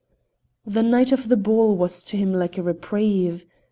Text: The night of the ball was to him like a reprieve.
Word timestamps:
The 0.65 0.81
night 0.81 1.11
of 1.11 1.27
the 1.29 1.37
ball 1.37 1.75
was 1.77 2.03
to 2.05 2.17
him 2.17 2.33
like 2.33 2.57
a 2.57 2.63
reprieve. 2.63 3.45